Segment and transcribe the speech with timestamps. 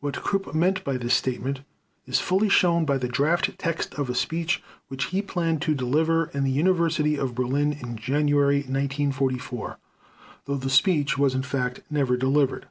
[0.00, 1.62] What Krupp meant by this statement
[2.04, 6.26] is fully shown by the draft text of a speech which he planned to deliver
[6.34, 9.78] in the University of Berlin in January 1944,
[10.44, 12.66] though the speech was in fact never delivered.